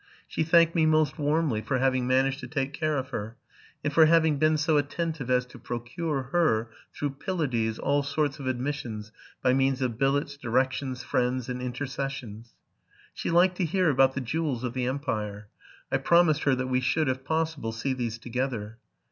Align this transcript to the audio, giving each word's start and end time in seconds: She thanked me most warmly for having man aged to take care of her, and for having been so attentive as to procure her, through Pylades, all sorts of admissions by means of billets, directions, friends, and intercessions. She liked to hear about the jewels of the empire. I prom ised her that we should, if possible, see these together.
She 0.27 0.41
thanked 0.43 0.73
me 0.73 0.87
most 0.87 1.19
warmly 1.19 1.61
for 1.61 1.77
having 1.77 2.07
man 2.07 2.25
aged 2.25 2.39
to 2.39 2.47
take 2.47 2.73
care 2.73 2.97
of 2.97 3.09
her, 3.09 3.35
and 3.83 3.93
for 3.93 4.07
having 4.07 4.37
been 4.39 4.57
so 4.57 4.77
attentive 4.77 5.29
as 5.29 5.45
to 5.45 5.59
procure 5.59 6.23
her, 6.31 6.71
through 6.91 7.17
Pylades, 7.23 7.77
all 7.77 8.01
sorts 8.01 8.39
of 8.39 8.47
admissions 8.47 9.11
by 9.43 9.53
means 9.53 9.79
of 9.79 9.99
billets, 9.99 10.37
directions, 10.37 11.03
friends, 11.03 11.49
and 11.49 11.61
intercessions. 11.61 12.55
She 13.13 13.29
liked 13.29 13.57
to 13.57 13.63
hear 13.65 13.91
about 13.91 14.15
the 14.15 14.21
jewels 14.21 14.63
of 14.63 14.73
the 14.73 14.87
empire. 14.87 15.49
I 15.91 15.97
prom 15.97 16.29
ised 16.29 16.45
her 16.45 16.55
that 16.55 16.65
we 16.65 16.81
should, 16.81 17.07
if 17.07 17.23
possible, 17.23 17.71
see 17.71 17.93
these 17.93 18.17
together. 18.17 18.79